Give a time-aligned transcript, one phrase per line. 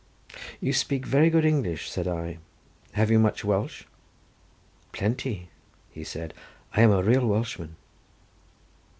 [0.59, 2.39] "You speak very good English," said I,
[2.93, 3.83] "have you much Welsh?"
[4.93, 5.51] "Plenty,"
[6.03, 6.33] said
[6.71, 7.75] he; "I am a real Welshman."